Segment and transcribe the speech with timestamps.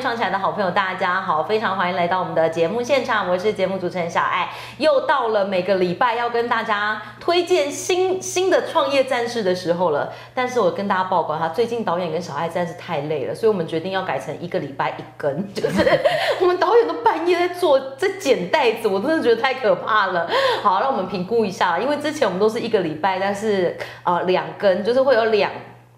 [0.00, 10.12] 创起来的好朋友，大家好，非常欢迎来到我们的节目现场，我是节目主持人小爱，又到了每个礼拜要跟大家推荐新新的创业战士的时候了。
[10.34, 16.00] 但是我跟大家报告，哈最近导演跟小爱实在是太累了，所以我们决定要改成一个礼拜一根， 就是
[16.40, 20.28] 我们导演都半夜在做在剪袋子，我真的觉得太可怕了。
[20.62, 25.50] 好，让我们评估一下，因为之前我们都是一个礼拜，但是呃两根，就是会有两。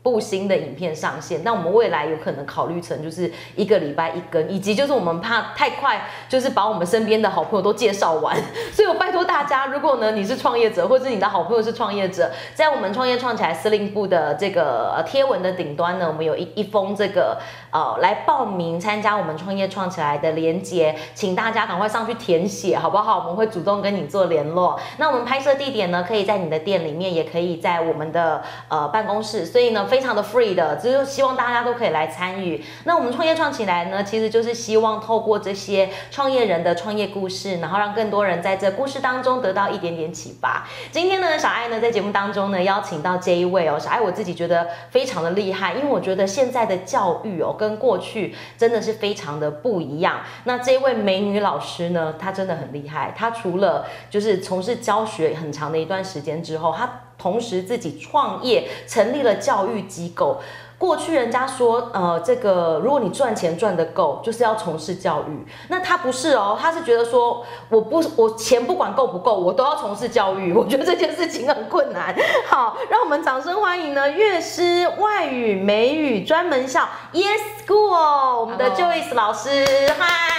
[0.09, 8.35] 部新的影片上线，那我们未来有可能考虑成就是一个礼拜一根，以及就是我们怕太快，就是把我们身边的好朋友都介绍完，
[8.73, 17.39] 所以我拜托大家，如果呢你是创业者，或者你的好朋友是创业者，在我们创业创起来司令部的这个贴文的顶端呢，我们有一一封这个
[17.71, 23.19] 呃来报名参加我们创业创起来的连接，请大家赶快上去填写，好不好？
[23.19, 24.79] 我们会主动跟你做联络。
[24.99, 29.79] 那我们拍摄地点呢，可以在你的店里面，也可以在我们的呃办公室，所以呢。
[29.89, 32.63] 非常的 free 的，只是希望大家都可以来参与。
[32.85, 40.67] 那我们创业创起来呢，其实就是希望透过这些创业人的创业故事，然后让更多人在这故事当中得到一点点启发。
[40.91, 50.21] 今天呢，小爱呢在节目当中呢邀请到这一位哦，小爱我自己觉得非常的厉害，因为我觉得现在的教育哦跟过去真的是非常的不一样。
[50.45, 57.01] 那这位美女老师呢，她真的很厉害，她除了就是从事教学很长的一段时间之后，她。
[57.19, 60.41] 同时自己创业，成立了教育机构。
[60.79, 65.45] 过去人家说，呃，这个如果你赚钱赚得够，就是要从事教育。
[65.67, 70.53] 那他不是哦，他是觉得说，我不，我钱不管够不够，我都要从事教育。
[70.57, 72.15] 我觉得这件事情很困难。
[72.47, 79.67] 好，让我们掌声欢迎呢，乐师外语美语专门校 Yes School，我们的 Joyce 老师，
[79.99, 80.38] 嗨，大家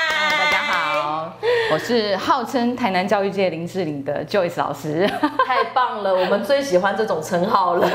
[0.69, 1.33] 好，
[1.71, 5.07] 我是号称台南教育界林志玲的 Joyce 老师，
[5.47, 7.87] 太棒了，我们最喜欢这种称号了，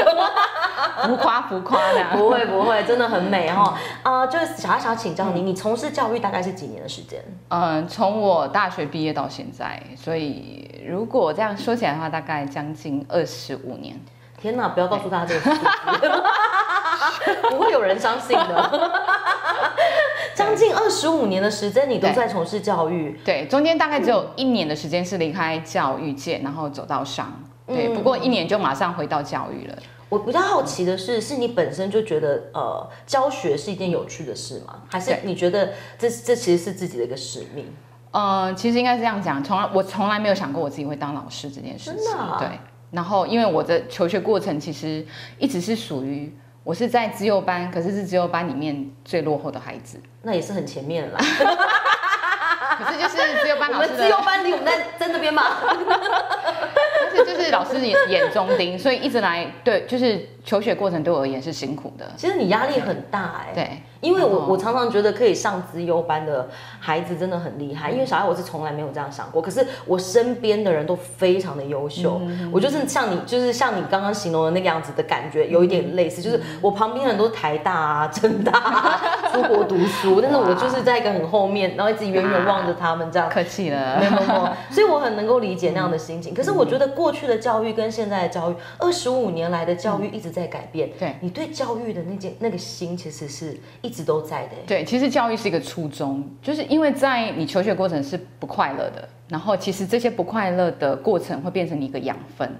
[1.06, 2.04] 浮夸浮夸的。
[2.16, 3.78] 会不会真的很美哈？
[4.02, 7.22] 呃，就是想要想请教你，你从事教育大概是几年的时间？
[7.50, 13.96] 嗯，从我大学毕业到现在，所以如果这样说起来的话，大概将近二十五年。
[14.36, 15.60] 天哪，不要告诉大家这个数字，
[17.50, 18.90] 不会有人相信的。
[20.34, 23.18] 将近二十五年的时间，你都在从事教育？
[23.24, 27.32] 对，中间大概只有一年的时间是离开教育界，然后走到商。
[27.66, 29.76] 对，不过一年就马上回到教育了。
[30.08, 34.82] 我比较好奇的是，是你本身就觉得呃教学是一件有趣的事吗？
[34.90, 37.66] 还是你觉得这这其实是自己的一个使命？
[38.10, 42.12] 呃，其实应该是这样讲，从来我从来没有想过我自己会当老师这件事情。
[42.38, 42.48] 对。
[42.90, 45.04] 然后因为我的求学过程其实
[45.38, 46.32] 一直是属于
[46.64, 50.00] 我是在自幼班，可是是自幼班里面最落后的孩子。
[50.22, 51.18] 那也是很前面了。
[52.78, 55.42] 可是就是自幼班老师，我们自幼班离我们在在那边嘛。
[57.14, 62.10] 但是就是老师眼眼中钉，所以一直来对，就是求学过程对我而言是辛苦的。
[62.16, 63.52] 其实你压力很大哎。
[63.54, 63.82] 对。
[64.04, 66.46] 因为我我常常觉得可以上资优班的
[66.78, 69.40] 孩子真的很厉害，因为小孩我是从来没有这样想过。
[69.40, 72.20] 可是我身边的人都非常的优秀，
[72.52, 76.20] 我就是像你，就是像你刚刚形容的那个样子的感觉，有一点类似。
[76.20, 79.00] 就是我旁边人都台大啊、政大
[79.32, 83.30] 出国读书，但是我就是在一个很后面，然后一直远远望着他们这样。
[83.30, 84.48] 客气了，没有没有。
[84.70, 86.34] 所以我很能够理解那样的心情。
[86.34, 90.90] 可是我觉得过去的教育跟现在的教育，二十五年来的教育一直在改变。
[90.98, 94.56] 对你对教育的那件那个心，其实是一直都在的。
[94.66, 102.50] 对，其实教育是一个初衷，就是因为在你求学过程是不快乐的，然后其实这些不快乐的过程会变成你一个养分，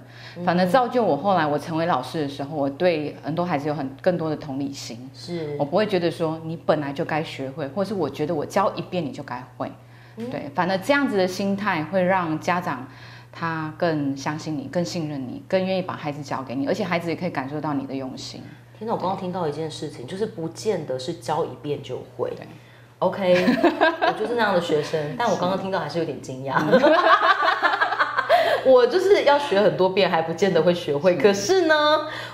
[0.45, 5.55] 反而造就我后来我成为老师的时候，我对很多孩子有很更多的同理心，是。
[5.59, 9.69] 我不会觉得说你本来就该学会，或是我觉得我教一遍你就该会，
[10.15, 12.87] 对，反而这样子的心态会让家长
[13.31, 18.41] 他更相信你，更信任你，更愿意把孩子交给你，而且孩子也可以感受到你的用心。
[18.77, 18.93] 天哪！
[18.93, 22.31] 我刚刚听到一件事情，就是不见得是教一遍就会。
[22.99, 23.45] OK，
[24.01, 26.61] 我就是那样的学生，但我刚刚听到还是有点惊讶。
[28.65, 31.75] 我就是要学很多遍还不见得会学会，可是呢，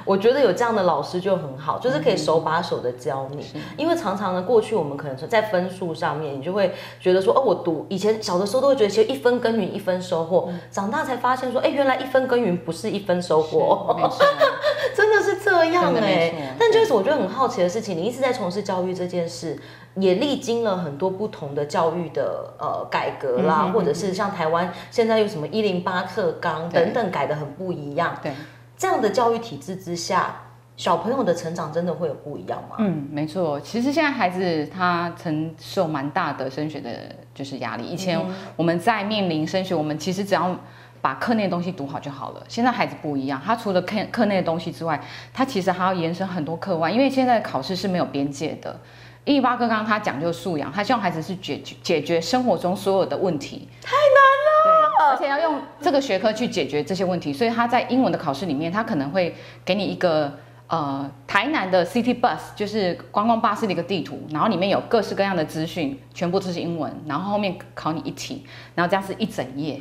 [0.06, 3.46] 我觉得有这样的老师就很好，就是可以手把手的教你。
[3.76, 10.50] 因为常常呢，过去我们可能说在分数上面，你就会觉得说，哦，我读以前小的时候都会觉得，其实一分耕耘一分收获。
[10.72, 13.94] 长大才发现说，哎，原来一分耕耘不是一分收获，
[14.96, 16.56] 真的是这样哎。
[16.60, 19.58] 但就是我觉得很好奇的事情，你一直在从事教育这件事。
[19.96, 28.18] 也历经了很多不同的教育的呃改革啦，或者是像台湾现在有什么一零八课纲等等改的很不一样。
[28.24, 28.32] 对，
[28.78, 30.44] 这样的教育体制之下，
[30.78, 32.78] 小朋友的成长真的会有不一样吗？
[32.80, 33.60] 嗯，没错。
[33.60, 36.90] 其实现在孩子他承受蛮大的升学的，
[37.36, 37.84] 就是压力。
[37.84, 38.18] 以前
[38.56, 40.56] 我们在面临升学，我们其实只要
[41.02, 42.44] 把课内东西读好就好了。
[42.48, 45.02] 现在孩子不一样，他除了课课内的东西之外，
[45.34, 48.80] 他其实还要延伸很多课外，因为现在考试是没有边界的。
[49.24, 53.68] 一零八课纲它讲究素养，他希望孩子是解决解决生活中所有的问题。
[53.84, 60.34] 太难了，而且要用这个学科去解决这些问题，所以他在英文的考试里面，他可能会给你一个
[60.66, 68.44] 呃台南的 City Bus，就是观光巴士的一个地图，然后里面有各式各样的资讯，全部都是英文，然后后面考你一题，
[68.74, 69.80] 然后这样是一整页。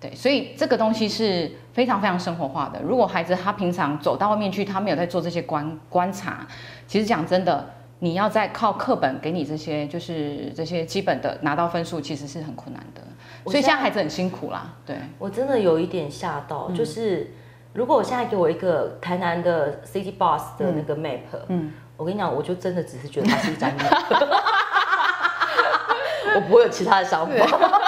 [0.00, 2.80] 对，所以这个东西是非常非常生活化的。
[2.80, 6.46] 如果孩子他平常走到外面去，他没有在做这些观观察，
[6.86, 7.68] 其实讲真的，
[7.98, 13.02] 你要再靠课本给你这些就是这些基本的拿到分数，其实是很困难的。
[13.46, 14.72] 所以现在孩子很辛苦啦。
[14.86, 17.32] 对，我真的有一点吓到，就是
[17.72, 21.18] 如果我现在给我一个台南的 City Bus 的那个 map，
[21.48, 24.28] 嗯，我跟你讲，我就真的只是觉得它是一张 map，
[26.36, 27.87] 我不会有其他的想法。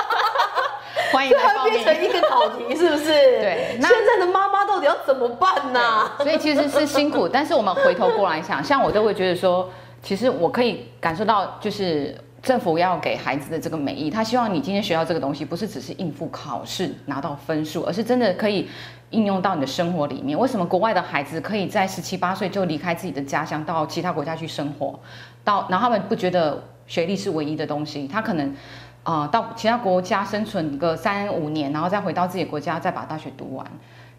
[1.13, 3.07] 欢迎来报变成一个考题，是不是？
[3.07, 3.77] 对。
[3.81, 6.11] 那现在的妈妈到底要怎么办呢？
[6.19, 9.69] 所以其实是辛苦，但是我们回头过来想，像我都会觉得说，
[10.03, 18.69] 其实我可以感受到，就是政府要给孩子的这个美意，他希望你今天学到这个东西，不是只是应付考试拿到分数，而是真的可以
[19.11, 20.39] 应用到你的生活里面。
[20.39, 24.99] 为什么国外的孩子可以在十七八岁就离开自己的家乡，到其他国家去生活？
[25.43, 28.55] 到然后他们不觉得学历是唯一的东西，他可能。
[29.03, 33.67] 啊，到其他国家生存个三五年，然后再回到自己国家，再把大学读完。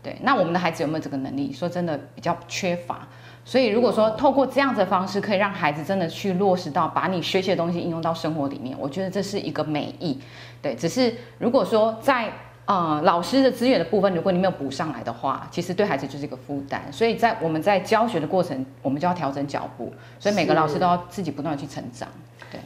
[0.04, 1.54] 对，那我们的孩子有没有这个能力？
[1.54, 3.08] 说真的，比较缺乏。
[3.46, 10.20] 所以如果说透过这样子的方式，可以让孩子真的去落实到把你学习的东西应用到生活里面，我觉得这是一个美意。
[10.62, 12.32] 对，只是如果说在
[12.66, 16.82] 呃老师的资源的部分，如果你没有补上来的话，其实对孩子就是一个负担。
[16.92, 19.92] 所以在我们在教学的过程，我们就要调整脚步。
[20.20, 22.08] 所以每个老师都要自己不断的去成长。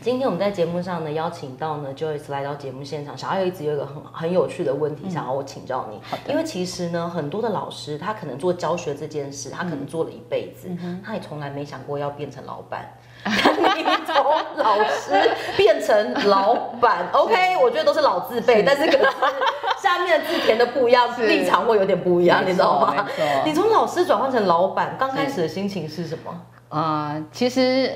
[0.02, 3.16] 今天我们在节目上呢，邀请到呢 Joyce 来到节目现场。
[3.16, 6.00] 小艾一直有一个很很有趣的问题，想要我请教你。
[6.28, 10.70] 因为其实呢，很多的老师他可能做教学这件事，他可能做了一辈子，
[11.06, 12.90] 他也从来没想过要变成老板。
[13.76, 14.16] 你从
[14.58, 19.12] 老师变成老板，OK，我觉得都是老字辈，但是可能
[19.82, 23.06] 下面的字填的不一样，立场会有点不一样，你知道吗？
[23.44, 26.42] 你从老师转换成老板，刚开始的心情是什么？
[26.70, 27.92] 啊，其实。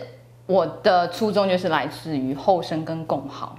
[0.50, 3.56] 我的初衷就是来自于后生跟共好，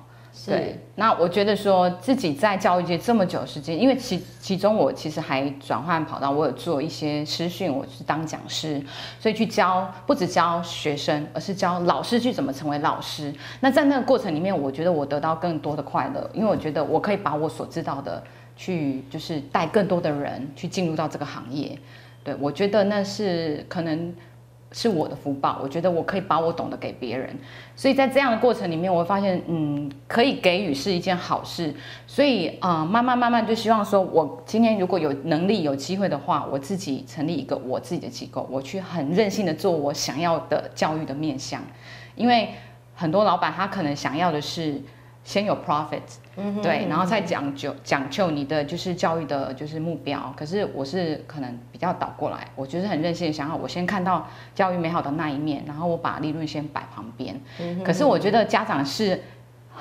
[0.47, 0.79] 对。
[0.95, 8.83] 那我觉得说自己在教育界这么久时间，因为其其中我其实还转换跑道，我有做一些师训，我是当讲师，
[9.19, 13.33] 所以去教不止教学生，而是教老师去怎么成为老师。
[13.61, 18.23] 那在那个过程里面，我觉得我得到更多的快乐，因为我觉得我可以把我所知道的
[18.57, 21.79] 去，就是带更多的人去进入到这个行业。
[22.23, 24.15] 对我觉得那是可能。
[24.73, 27.37] 是我的福报，我觉得我可以把我懂得给别人，
[27.75, 31.75] 所以在这样的过程里面，我会发现，嗯，可以给予是一件好事，
[32.07, 41.61] 所以啊，慢慢慢慢就希望说，我今天如果有能力有机会的话，我自己成立一个我自己的机构，我去很任性的做我想要的教育的面向，
[42.15, 42.51] 因为
[42.95, 44.81] 很多老板他可能想要的是。
[45.23, 46.01] 先有 profit，
[46.63, 50.33] 对，然后再讲究讲究你的就是教育的就是目标。
[50.37, 57.39] 可是我是可能比较倒过来，我就是很任性，想要我先看到教育美好的那一面，然后我把利润先摆旁边。
[57.85, 59.21] 可是我觉得家长是。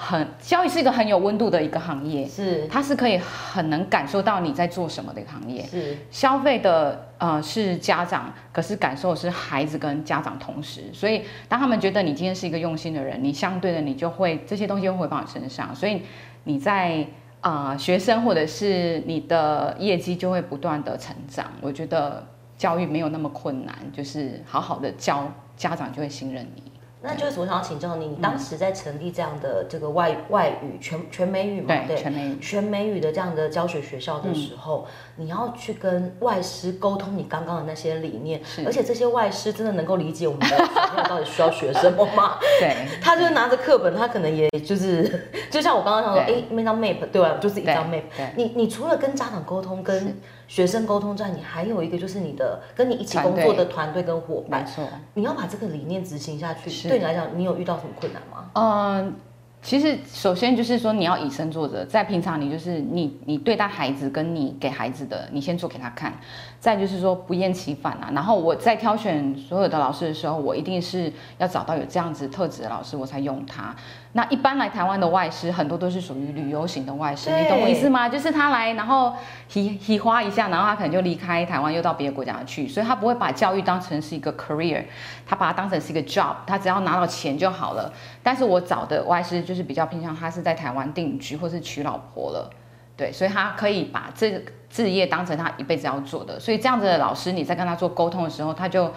[0.02, 5.62] 很教育是一个很有温度的一个行业，是它是可以很能感受到你在做什么的一个行业。
[5.64, 10.86] 是消费的呃是家长，可是感受是孩子跟家长同时。
[10.94, 15.76] 所以当他们觉得你今天是一个用心的人，你相对的你就会这些东西会回到你身上。
[15.76, 16.02] 所以
[16.46, 17.06] 你在
[17.42, 21.52] 啊学生或者是你的业绩就会不断的成长。
[21.60, 22.26] 我觉得
[22.58, 26.69] 教育没有那么困难，就是好好的教家长就会信任你。
[27.02, 31.74] 那就是我想要请教你，你当时在成立这样的这个外外语全全美语嘛？
[31.88, 42.38] 对，全美语全美语的这样的教学学校的时候，你要去跟外师沟通你刚刚的那些理念，而且这些外师真的能够理解我们的小朋友到底需要学什么吗？
[42.60, 47.38] 对，他就是拿着课本，他可能也就是就像我刚刚想说，哎，那张 map 对吧？
[47.40, 48.04] 就是一张 map。
[48.36, 56.89] 你你除了跟家长沟通，跟学生沟通之外，你还有一个就是你的跟你一起工作的团队跟伙伴，没错，你要把这个理念执行下去。
[56.90, 58.50] 对你来讲，你有遇到什么困难吗？
[58.56, 59.16] 嗯。
[59.62, 66.14] 其实，首先就是说，你要以身作则，在平常你就是你，你对待孩子跟你给孩子的，你先做给他看。
[66.62, 68.10] 再就是说，不厌其烦啊。
[68.16, 73.76] 然后我在挑选所有的老师的时候，我一定是要找到有这样子特质的老师，我才用他。
[74.14, 78.10] 那一般来台湾的外师，很多都是属于旅游型的外师，你懂我意思吗？
[78.10, 79.14] 就是他来，然后
[79.48, 84.84] 嘻嘻花一下，然后他可能就离开台湾，又到别的国家去，所以他不会把教育当成是一个 career，
[85.28, 87.94] 他把它当成是一个 job，他只要拿到钱就好了。
[88.24, 92.50] 但是我找的外师就是比较偏向他是在台湾定居或是娶老婆了，
[92.98, 96.40] 对，所以他可以把这置业当成他一辈子要做的。
[96.40, 98.92] 所以这样子的老师，你在跟他做沟通的时候，他就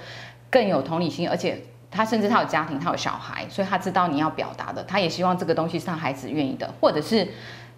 [0.49, 1.62] 更有同理心，而且。
[1.92, 7.28] 他甚至他有家庭，他有小孩，所以他知道你要表达的，他也希望这个东西是他孩子愿意的，或者是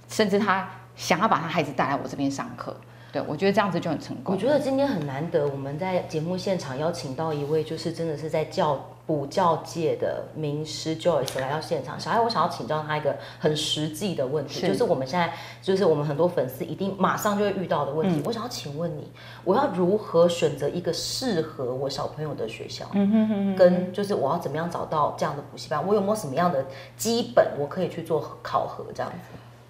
[0.08, 2.74] 甚至他想要把他孩子带来我这边上课。
[3.12, 4.34] 对，我觉得这样子就很成功。
[4.34, 12.00] 我觉得今天很难得，我们在节目现场邀请到一位，就是真的是在教补教界的名师 Joyce 来到现场。
[12.00, 18.22] 小爱，我想要请教他一个很实际的问题，是就是我们现在就是我们很多粉丝一定马上就会遇到的问题。
[18.24, 19.10] 我想要请问你，
[19.44, 22.86] 我要如何选择一个适合我小朋友的学校？
[22.92, 25.86] 嗯哼哼哼，跟就是我要怎么样找到这样的补习班？
[25.86, 26.64] 我有没有什么样的
[26.96, 29.28] 基本我可以去做考核这样子？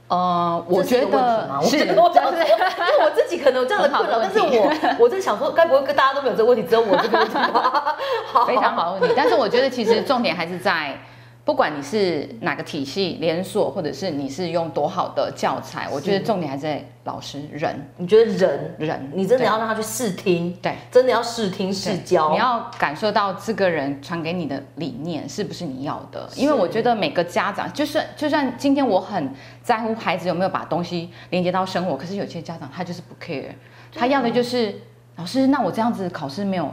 [0.08, 7.96] 呃，我觉得 是，觉得我想说，但是因为我自己可能有这样的困扰，但是我我在想说，该不会跟大家都没有这个问题，只有我这个问题吧？
[8.30, 9.14] 好非常好的问题。
[9.16, 10.96] 但是我觉得其实重点还是在，
[11.44, 20.74] 不管你是哪个体系连锁，或者是你是用多好的教材，我觉得重点还是在老师人你觉得人，人，你真的要让他去试听，对。
[20.90, 26.26] 真的要试听试教，你要感受到这个人传给你的理念是不是你要的？
[26.34, 29.30] 因为我觉得每个家长，就算就算今天我很
[29.62, 33.50] 在乎孩子有没有把东西连接到生活，可是有些家长他就是不 care，
[33.94, 34.74] 他要的就是
[35.16, 36.72] 老师，那我这样子考试没有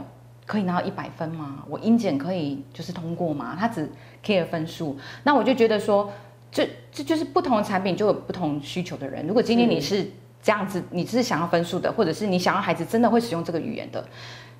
[0.52, 1.64] 可以拿到一百分吗？
[1.66, 3.56] 我英检可以就是通过吗？
[3.58, 3.90] 他只
[4.22, 6.12] care 分数，那我就觉得说，
[6.50, 9.26] 这这就是不同的产品就有不同需求的人。
[9.26, 10.06] 如果今天你是
[10.42, 14.06] 这样子，你是想要分数的，或者是你想要孩子真的会使用这个语言的，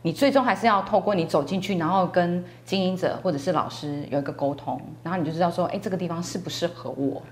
[0.01, 7.23] 你最终还是要透过你走进去，然后跟经营者或者是老师有一个沟通，然后你就知道说，哎，这个地方适不适合我。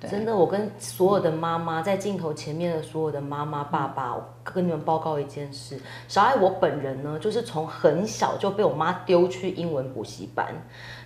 [0.00, 5.78] 对真的，我跟所有的妈妈在镜头前面的所有的妈妈爸爸，我跟你们报告一件事：
[6.08, 10.46] 小爱我本人呢，就是从很小就被我妈丢去英文补习班，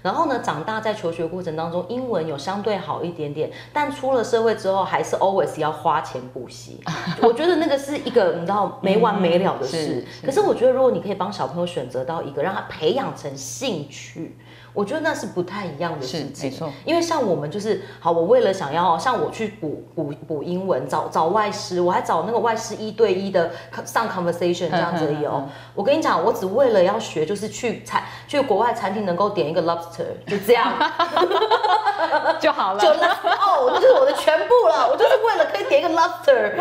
[0.00, 6.80] 然后呢，长大在求学过程当中，英文有相对好一点点，但出了社会之后，还是 always 要花钱补习。
[7.20, 10.06] 我觉得那个是一个你知道没完没了的嗯是事。
[10.20, 14.38] 是可是我觉得，如果你可以帮小朋友选择到一个让他培养成兴趣，
[14.74, 16.50] 我觉得那是不太一样的事情。
[16.50, 23.50] 没错，因为像我们就是好，我为了想要像我去补补补英文，找找外师，我还找那个外师一对一的
[23.84, 25.48] 上 conversation 这样子而已哦。
[25.74, 30.72] 我跟你讲，我只为了要学，就是去餐去国外餐厅能够点一个 lobster，就这样，
[32.40, 32.80] 就好了。
[32.80, 34.88] 就哦，那就是我的全部了。
[34.90, 36.52] 我就是为了可以点一个 lobster，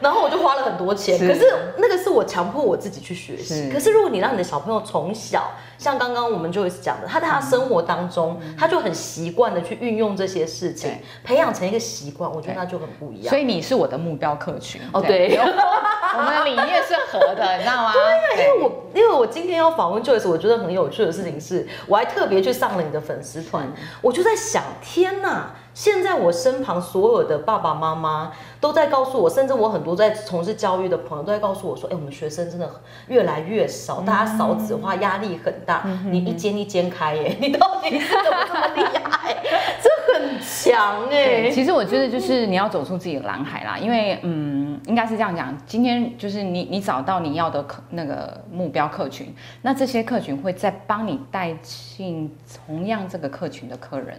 [0.00, 1.16] 然后我就花了很多钱。
[1.16, 3.66] 是可是那个是我强迫我自己去学习。
[3.66, 5.50] 是可是如果你让你的小朋友从小，
[5.82, 10.92] 像刚刚我们就讲的，他在他生活当中，他就很习惯的去运用这些事情，
[11.24, 13.36] 培养成一个习惯，我觉得那就很不一样所。
[13.36, 15.36] 以你是我的目标客群哦对
[16.14, 17.92] 我们的理念是合的，你知道吗？
[18.36, 23.66] 对因为我因为我今天要访问 Joyce，我觉得很有趣的事情是，我还特别去上了你的粉丝团，
[24.00, 25.52] 我就在想，天哪！
[25.74, 32.70] 现在我身旁所有的爸爸妈妈都在告诉我，甚至我很多在从事教育的朋友都在告诉我说，哎、我们学生真的
[33.08, 39.36] 越来越少，大家少子化，压力很大，你一间一间开耶， 你到底是怎么这么厉害？
[39.82, 41.50] 这很强哎对，。
[41.50, 45.56] 其实我觉得就是你要走出自己的蓝海啦，因为嗯，应该是这样讲。
[45.66, 52.30] 今天就是你你找到你要的客那个目标客群，那这些客群会再帮你带进
[52.66, 54.18] 同样这个客群的客人。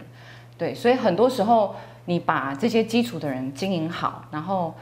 [0.56, 4.74] 对，所以很多时候你把这些基础的人经营好，然后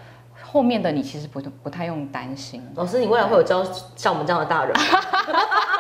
[0.43, 2.63] 后面的你其实不不太用担心。
[2.75, 3.65] 老师，你未来会有教
[3.97, 4.85] 像我们这样的大人吗？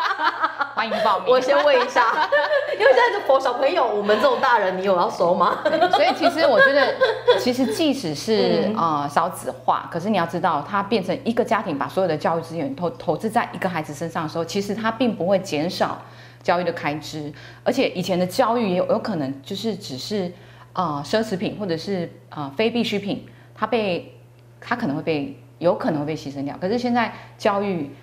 [0.83, 1.29] 欢迎报名。
[1.29, 2.29] 我先问一下，
[2.75, 5.63] 因为现在就佛小朋友，我们这种大人，你有要收吗？
[5.93, 6.93] 所以其实我觉得，
[7.39, 16.03] 其实即使是嗯呃少子化，可是你要知道，它变成一个家庭把所有的教育资源投投资在一个孩子身上的时候，其实它并不会减少
[16.43, 20.33] 教育的开支，而且以前的教育也有有可能就是只是
[20.73, 23.25] 呃奢侈品或者是呃非必需品，
[23.55, 24.19] 它被
[24.61, 27.95] 它可能会被有可能会被牺牲掉，可是现在教育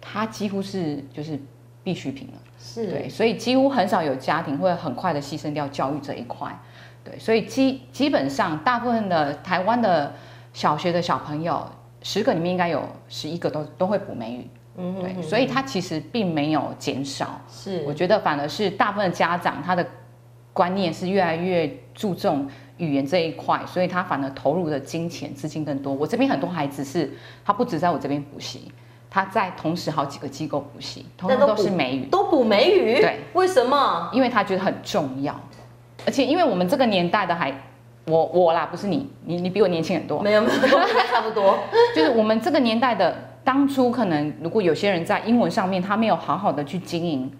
[0.00, 1.38] 它几乎是就是
[1.88, 2.38] 必需品了。
[2.60, 6.54] 是对，所以几乎很少有家庭会很快的牺牲掉教育这一块。
[7.02, 10.12] 对，所以基基本上大部分的台湾的
[10.52, 11.66] 小学的小朋友，
[12.02, 14.50] 十个里面应该有十一个都都会补美语。
[14.76, 17.40] 嗯哼对，所以它其实并没有减少。
[17.50, 19.86] 是我觉得反而是大部分的家长他的
[20.52, 25.94] 观念是越来越注重语言这一块，所以他反而投入的金钱资金更多。
[25.94, 27.10] 我这边很多孩子是
[27.44, 28.70] 他不止在我这边补习，
[29.10, 32.04] 他在同时好几个机构补习，通通都是美语。
[32.10, 34.10] 都补美语，对，为什么？
[34.12, 35.34] 因为他觉得很重要，
[36.06, 37.52] 而且因为我们这个年代的还，
[38.06, 40.78] 我我啦，不是你，你你比我年轻很多，没有没有，
[41.10, 41.58] 差不多。
[41.94, 47.30] 就是我们这个年代的，当初可能如果有些人在英文上面他没有好好的去经营，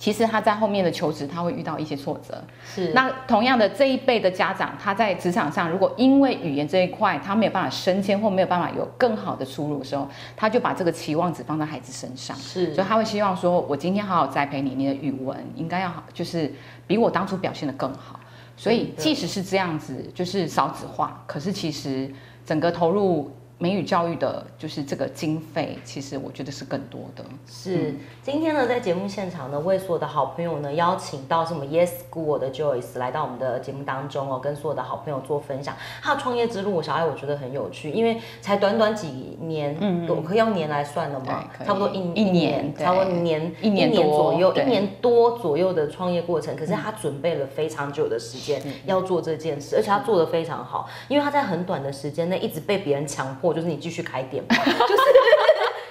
[0.00, 2.42] 其实他在后面的求职，他会遇到一些挫折。
[2.64, 12.34] 是，那同样的这一辈的家长，他在职场上，如果因为语言这一块，他没有办法升迁或没有办法有更好的出路的时候，他就把这个期望值放在孩子身上。
[12.38, 16.50] 是，所以他会希望说，我今天好好栽培你，你的语文应该要好，就是
[16.86, 18.18] 比我当初表现的更好。
[18.56, 22.10] 所以即使是这样子，就是少子化，可是其实
[22.46, 23.30] 整个投入。
[23.62, 27.22] 美语教育的，就是这个经费，其实我觉得是更多的。
[27.46, 35.76] 是今天呢，在节目现场呢，为所有的好朋友呢，邀请到什么 Yes School 的 Joyce 来到我们的节目当中哦，跟所有的好朋友做分享。
[36.00, 46.56] 他的创业之路，小爱我觉得很有趣，因为才短短几年，嗯，可以用年来算了嘛，差不多一一年，差不多年一年左右，一年多左右的创业过程。
[46.56, 53.49] 可是他准备了非常久的时间要做这件事，而且他做的非常好，因为他在很短的时间内一直被别人强迫。
[53.52, 55.02] 就是你继续开店， 就是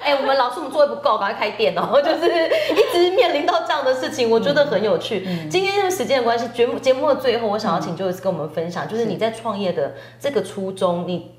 [0.02, 2.00] 哎，我们老师我们座位不够，赶快开店哦。
[2.02, 2.28] 就是
[2.74, 5.26] 一直面临到这样的事情，我觉得很有趣。
[5.50, 11.32] 今天因为时间的关系，节目节目的最后，我想要请 Joyce 跟我们分享，就是你在创业的这个初衷，你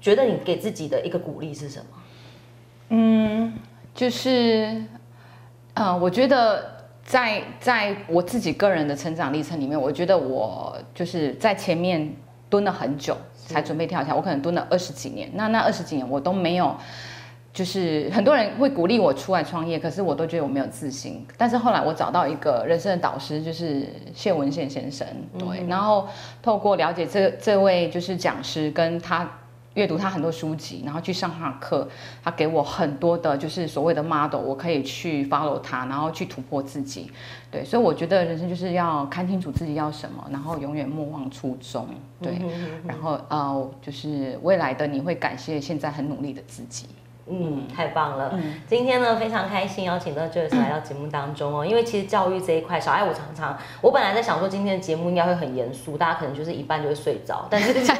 [0.00, 1.86] 觉得你给自己的一个鼓励是什么？
[2.90, 3.54] 嗯，
[3.94, 4.82] 就是，
[5.74, 12.14] 呃，我觉得在在我自己个人的成长历程里面，我觉得我就是在前面
[12.54, 13.16] 蹲了很久。
[13.46, 16.74] 才准备跳起来，我可能蹲了二十几年，那那二十几年我都没有，
[17.52, 21.26] 就是很多人会鼓励我出来创业，可是我都觉得我没有自信。
[21.36, 25.06] 但是后来我找到一个人生的导师，就是谢文宪先生，
[25.38, 26.08] 对，然后
[26.42, 29.30] 透过了解这这位就是讲师跟他。
[29.74, 31.88] 阅读他很多书籍，然后去上他的课，
[32.22, 37.10] 他给我很多的，就是所谓的 model，我可以去 follow 他，然后去突破自己。
[37.50, 41.88] 对，所以我觉得人生就是要看清楚自己要什么，然后永远莫忘初衷。
[42.20, 42.38] 对，
[42.86, 46.86] 然后呃，就是未来的你会感谢现在很努力的自己。
[47.26, 48.30] 嗯，太棒了。
[48.34, 57.98] 嗯，今天呢非常开心邀请到 Joyce 来到节目当中哦，因为其实教育这一块，小爱我常常，我本来在想说今天的节目应该会很严肃，大家可能就是一半就会睡着，但是 其实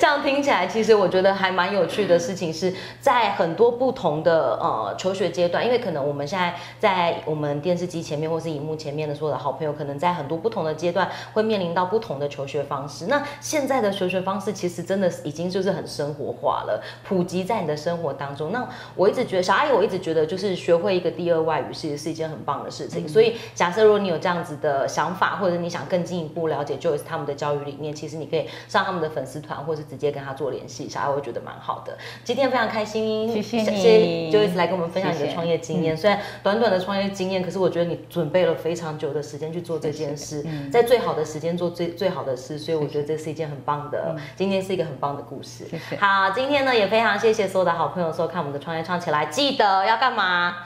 [0.00, 13.06] 这样听起来，其实我觉得还蛮有趣的事情是在很多不同的呃求学阶段，因为可能我们现在在我们电视机前面或是荧幕前面的所有的好朋友，可能在很多不同的阶段会面临到不同的求学方式。
[13.06, 18.47] 那现在的求学方式其实真的已经就是很生活化了，普及在你的生活当中。
[18.50, 23.08] 那我一直觉得小阿姨，我一直觉得就是学会一个第二外语，其实是一件很棒的事情。
[23.08, 30.88] 所以假设如果你有这样子的想法，或者你想更进一步了解 Joyce 他们的教育理念，其实你可以上他们的粉丝团，或是直接跟他做联系。
[30.88, 31.96] 小阿姨我觉得蛮好的。
[32.24, 35.96] 今天非常开心，谢谢你，Joyce 来跟我们分享你的创业经验。
[35.96, 44.16] 虽然短短的创业经验，可是我觉得你准备了非常久的时间去做这件事，在最好的时间做最最好的事，所以我觉得这是一件很棒的。
[44.36, 45.64] 今天是一个很棒的故事。
[45.98, 48.82] 好，今天呢也非常谢谢所有的好朋友收看我们的创业。
[48.82, 50.56] 唱起来，记得要干嘛？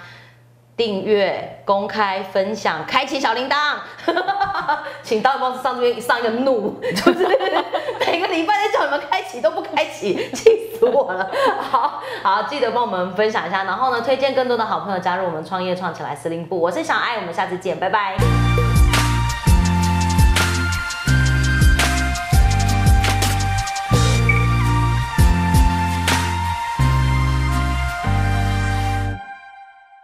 [0.74, 3.76] 订阅、公开、分享、开启小铃铛，
[5.02, 7.28] 请到公司上这边上一个怒， 就是
[8.06, 11.30] 每个礼拜在叫你们开启都不开启，气死我了。
[11.60, 16.58] 好好，记得帮我们分享一下，然后呢，推荐更多的好朋友加入我们创业创起来司令部。
[16.58, 18.61] 我是小爱，我们下次见，拜拜。